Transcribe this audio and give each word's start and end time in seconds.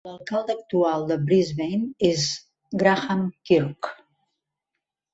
L'alcalde 0.09 0.53
actual 0.53 1.05
de 1.11 1.17
Brisbane 1.27 1.91
és 2.09 2.25
Graham 2.85 3.25
Quirk. 3.51 3.95